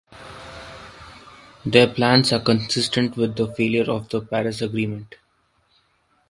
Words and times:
Their 1.63 1.85
plans 1.85 2.33
are 2.33 2.39
consistent 2.39 3.15
with 3.15 3.35
the 3.35 3.53
failure 3.53 3.91
of 3.91 4.09
the 4.09 4.19
Paris 4.21 4.59
Agreement. 4.63 5.13